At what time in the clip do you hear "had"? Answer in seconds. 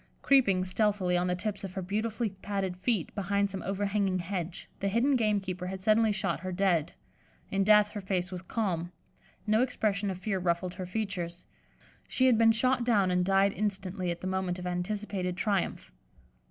5.67-5.79, 12.25-12.39